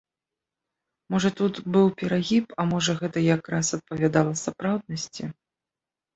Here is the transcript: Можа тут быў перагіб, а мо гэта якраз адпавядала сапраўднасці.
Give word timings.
Можа 1.15 1.29
тут 1.41 1.59
быў 1.75 1.87
перагіб, 1.99 2.45
а 2.63 2.65
мо 2.71 2.81
гэта 3.03 3.17
якраз 3.35 3.65
адпавядала 3.79 4.33
сапраўднасці. 4.47 5.23